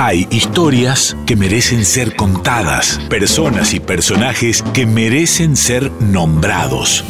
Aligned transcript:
Hay 0.00 0.28
historias 0.30 1.16
que 1.26 1.34
merecen 1.34 1.84
ser 1.84 2.14
contadas, 2.14 3.00
personas 3.10 3.74
y 3.74 3.80
personajes 3.80 4.62
que 4.72 4.86
merecen 4.86 5.56
ser 5.56 5.90
nombrados. 6.00 7.04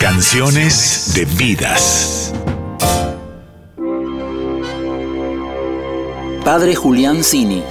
Canciones 0.00 1.12
de 1.14 1.26
vidas. 1.26 2.34
Padre 6.44 6.74
Julián 6.74 7.22
Cini. 7.22 7.62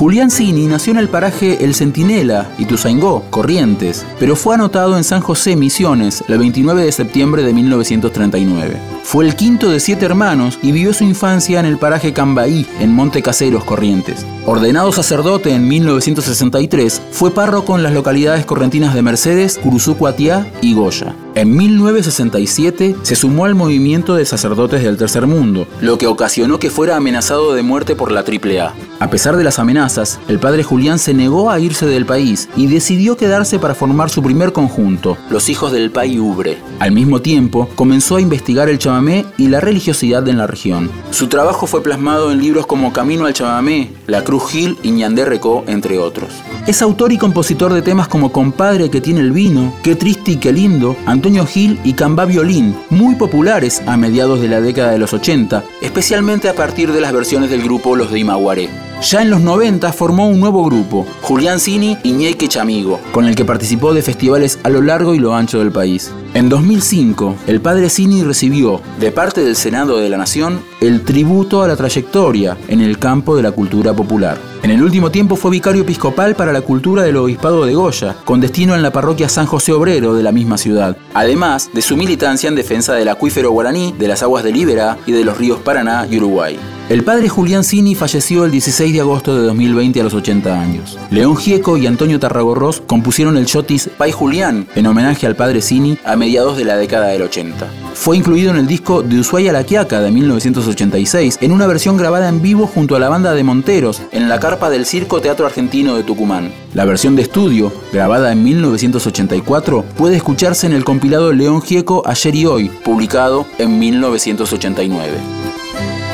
Julián 0.00 0.30
Cini 0.30 0.66
nació 0.66 0.92
en 0.92 0.98
el 0.98 1.10
paraje 1.10 1.62
El 1.62 1.74
Centinela, 1.74 2.54
Ituzaingó, 2.56 3.22
Corrientes, 3.28 4.06
pero 4.18 4.34
fue 4.34 4.54
anotado 4.54 4.96
en 4.96 5.04
San 5.04 5.20
José, 5.20 5.56
Misiones, 5.56 6.24
el 6.26 6.38
29 6.38 6.86
de 6.86 6.90
septiembre 6.90 7.42
de 7.42 7.52
1939. 7.52 8.78
Fue 9.04 9.26
el 9.26 9.36
quinto 9.36 9.68
de 9.68 9.78
siete 9.78 10.06
hermanos 10.06 10.58
y 10.62 10.72
vivió 10.72 10.94
su 10.94 11.04
infancia 11.04 11.60
en 11.60 11.66
el 11.66 11.76
paraje 11.76 12.14
Cambaí, 12.14 12.66
en 12.78 12.94
Monte 12.94 13.20
Caseros, 13.20 13.64
Corrientes. 13.64 14.24
Ordenado 14.46 14.90
sacerdote 14.90 15.50
en 15.52 15.68
1963, 15.68 17.02
fue 17.10 17.30
párroco 17.30 17.76
en 17.76 17.82
las 17.82 17.92
localidades 17.92 18.46
correntinas 18.46 18.94
de 18.94 19.02
Mercedes, 19.02 19.58
Curuzú, 19.62 19.96
Cuatiá 19.96 20.50
y 20.62 20.72
Goya. 20.72 21.14
En 21.34 21.54
1967 21.54 22.96
se 23.02 23.16
sumó 23.16 23.44
al 23.44 23.54
movimiento 23.54 24.14
de 24.14 24.24
sacerdotes 24.24 24.82
del 24.82 24.96
Tercer 24.96 25.26
Mundo, 25.26 25.66
lo 25.80 25.98
que 25.98 26.06
ocasionó 26.06 26.58
que 26.58 26.70
fuera 26.70 26.96
amenazado 26.96 27.54
de 27.54 27.62
muerte 27.62 27.94
por 27.94 28.10
la 28.10 28.20
AAA. 28.20 28.74
A 28.98 29.10
pesar 29.10 29.36
de 29.36 29.44
las 29.44 29.58
amenazas, 29.58 29.89
el 30.28 30.38
padre 30.38 30.62
Julián 30.62 31.00
se 31.00 31.14
negó 31.14 31.50
a 31.50 31.58
irse 31.58 31.84
del 31.84 32.06
país 32.06 32.48
y 32.56 32.68
decidió 32.68 33.16
quedarse 33.16 33.58
para 33.58 33.74
formar 33.74 34.08
su 34.08 34.22
primer 34.22 34.52
conjunto, 34.52 35.16
los 35.30 35.48
Hijos 35.48 35.72
del 35.72 35.90
Pai 35.90 36.20
Ubre. 36.20 36.58
Al 36.78 36.92
mismo 36.92 37.20
tiempo, 37.20 37.68
comenzó 37.74 38.16
a 38.16 38.20
investigar 38.20 38.68
el 38.68 38.78
chamamé 38.78 39.26
y 39.36 39.48
la 39.48 39.58
religiosidad 39.58 40.28
en 40.28 40.38
la 40.38 40.46
región. 40.46 40.90
Su 41.10 41.26
trabajo 41.26 41.66
fue 41.66 41.82
plasmado 41.82 42.30
en 42.30 42.40
libros 42.40 42.66
como 42.66 42.92
Camino 42.92 43.26
al 43.26 43.32
chamamé, 43.32 43.90
La 44.06 44.22
Cruz 44.22 44.50
Gil 44.50 44.78
y 44.84 44.92
Ñandé 44.92 45.24
Recó, 45.24 45.64
entre 45.66 45.98
otros. 45.98 46.30
Es 46.68 46.82
autor 46.82 47.10
y 47.12 47.18
compositor 47.18 47.72
de 47.72 47.82
temas 47.82 48.06
como 48.06 48.30
Compadre 48.30 48.90
que 48.90 49.00
tiene 49.00 49.20
el 49.20 49.32
vino, 49.32 49.74
Qué 49.82 49.96
triste 49.96 50.32
y 50.32 50.36
qué 50.36 50.52
lindo, 50.52 50.94
Antonio 51.04 51.46
Gil 51.46 51.80
y 51.82 51.94
Camba 51.94 52.26
Violín, 52.26 52.76
muy 52.90 53.16
populares 53.16 53.82
a 53.86 53.96
mediados 53.96 54.40
de 54.40 54.48
la 54.48 54.60
década 54.60 54.92
de 54.92 54.98
los 54.98 55.12
80, 55.12 55.64
especialmente 55.82 56.48
a 56.48 56.54
partir 56.54 56.92
de 56.92 57.00
las 57.00 57.12
versiones 57.12 57.50
del 57.50 57.62
grupo 57.62 57.96
Los 57.96 58.12
de 58.12 58.20
Imaguaré. 58.20 58.89
Ya 59.02 59.22
en 59.22 59.30
los 59.30 59.40
90 59.40 59.94
formó 59.94 60.28
un 60.28 60.40
nuevo 60.40 60.62
grupo, 60.62 61.06
Julián 61.22 61.58
Cini 61.58 61.96
y 62.02 62.12
Ñeque 62.12 62.48
Chamigo, 62.48 63.00
con 63.12 63.26
el 63.26 63.34
que 63.34 63.46
participó 63.46 63.94
de 63.94 64.02
festivales 64.02 64.58
a 64.62 64.68
lo 64.68 64.82
largo 64.82 65.14
y 65.14 65.18
lo 65.18 65.34
ancho 65.34 65.58
del 65.58 65.72
país. 65.72 66.12
En 66.34 66.50
2005, 66.50 67.34
el 67.46 67.62
padre 67.62 67.88
Cini 67.88 68.22
recibió, 68.22 68.82
de 69.00 69.10
parte 69.10 69.42
del 69.42 69.56
Senado 69.56 69.96
de 69.96 70.10
la 70.10 70.18
Nación, 70.18 70.60
el 70.82 71.00
tributo 71.00 71.62
a 71.62 71.68
la 71.68 71.76
trayectoria 71.76 72.58
en 72.68 72.82
el 72.82 72.98
campo 72.98 73.36
de 73.36 73.42
la 73.42 73.52
cultura 73.52 73.94
popular. 73.94 74.36
En 74.62 74.70
el 74.70 74.82
último 74.82 75.10
tiempo 75.10 75.34
fue 75.34 75.50
vicario 75.50 75.80
episcopal 75.80 76.34
para 76.34 76.52
la 76.52 76.60
cultura 76.60 77.02
del 77.02 77.16
obispado 77.16 77.64
de 77.64 77.72
Goya, 77.72 78.16
con 78.26 78.42
destino 78.42 78.74
en 78.74 78.82
la 78.82 78.92
parroquia 78.92 79.30
San 79.30 79.46
José 79.46 79.72
Obrero 79.72 80.14
de 80.14 80.22
la 80.22 80.30
misma 80.30 80.58
ciudad, 80.58 80.94
además 81.14 81.70
de 81.72 81.80
su 81.80 81.96
militancia 81.96 82.48
en 82.48 82.54
defensa 82.54 82.92
del 82.92 83.08
acuífero 83.08 83.50
guaraní, 83.50 83.94
de 83.98 84.08
las 84.08 84.22
aguas 84.22 84.44
de 84.44 84.52
Libera 84.52 84.98
y 85.06 85.12
de 85.12 85.24
los 85.24 85.38
ríos 85.38 85.58
Paraná 85.60 86.06
y 86.10 86.18
Uruguay. 86.18 86.58
El 86.90 87.04
padre 87.04 87.28
Julián 87.28 87.62
Cini 87.62 87.94
falleció 87.94 88.44
el 88.44 88.50
16 88.50 88.92
de 88.92 88.98
agosto 88.98 89.36
de 89.36 89.46
2020 89.46 90.00
a 90.00 90.02
los 90.02 90.12
80 90.12 90.60
años. 90.60 90.98
León 91.12 91.36
Gieco 91.36 91.76
y 91.76 91.86
Antonio 91.86 92.18
Tarragorros 92.18 92.82
compusieron 92.84 93.36
el 93.36 93.46
chotis 93.46 93.88
Pai 93.96 94.10
Julián 94.10 94.66
en 94.74 94.88
homenaje 94.88 95.28
al 95.28 95.36
padre 95.36 95.62
Cini 95.62 95.98
a 96.04 96.16
mediados 96.16 96.56
de 96.56 96.64
la 96.64 96.76
década 96.76 97.06
del 97.06 97.22
80. 97.22 97.64
Fue 97.94 98.16
incluido 98.16 98.50
en 98.50 98.56
el 98.56 98.66
disco 98.66 99.02
De 99.02 99.20
Ushuaia 99.20 99.52
la 99.52 99.62
Quiaca 99.62 100.00
de 100.00 100.10
1986 100.10 101.38
en 101.40 101.52
una 101.52 101.68
versión 101.68 101.96
grabada 101.96 102.28
en 102.28 102.42
vivo 102.42 102.66
junto 102.66 102.96
a 102.96 102.98
la 102.98 103.08
banda 103.08 103.34
de 103.34 103.44
Monteros 103.44 104.02
en 104.10 104.28
la 104.28 104.40
carpa 104.40 104.68
del 104.68 104.84
Circo 104.84 105.20
Teatro 105.20 105.46
Argentino 105.46 105.94
de 105.94 106.02
Tucumán. 106.02 106.50
La 106.74 106.86
versión 106.86 107.14
de 107.14 107.22
estudio, 107.22 107.72
grabada 107.92 108.32
en 108.32 108.42
1984, 108.42 109.84
puede 109.96 110.16
escucharse 110.16 110.66
en 110.66 110.72
el 110.72 110.82
compilado 110.82 111.32
León 111.32 111.62
Gieco 111.62 112.02
Ayer 112.04 112.34
y 112.34 112.46
Hoy, 112.46 112.68
publicado 112.82 113.46
en 113.58 113.78
1989. 113.78 115.49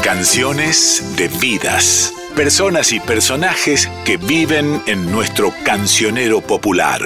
Canciones 0.06 1.02
de 1.16 1.26
vidas. 1.26 2.14
Personas 2.36 2.92
y 2.92 3.00
personajes 3.00 3.90
que 4.04 4.18
viven 4.18 4.80
en 4.86 5.10
nuestro 5.10 5.52
cancionero 5.64 6.40
popular. 6.40 7.00